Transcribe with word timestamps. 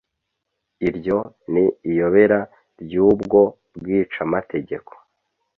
iryo 0.87 1.17
ni 1.51 1.65
iyobera 1.89 2.39
ry'ubwo 2.81 3.41
bwicamategeko 3.75 4.93